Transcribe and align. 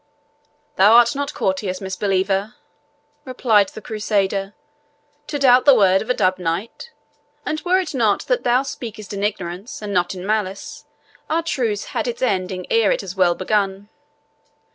"Thou 0.77 0.93
art 0.95 1.15
not 1.15 1.35
courteous, 1.35 1.79
misbeliever," 1.79 2.55
replied 3.23 3.69
the 3.69 3.83
Crusader, 3.83 4.55
"to 5.27 5.37
doubt 5.37 5.65
the 5.65 5.75
word 5.75 6.01
of 6.01 6.09
a 6.09 6.15
dubbed 6.15 6.39
knight; 6.39 6.89
and 7.45 7.61
were 7.61 7.77
it 7.77 7.93
not 7.93 8.21
that 8.21 8.43
thou 8.43 8.63
speakest 8.63 9.13
in 9.13 9.23
ignorance, 9.23 9.79
and 9.79 9.93
not 9.93 10.15
in 10.15 10.25
malice, 10.25 10.85
our 11.29 11.43
truce 11.43 11.83
had 11.93 12.07
its 12.07 12.23
ending 12.23 12.65
ere 12.71 12.91
it 12.91 13.03
is 13.03 13.15
well 13.15 13.35
begun. 13.35 13.89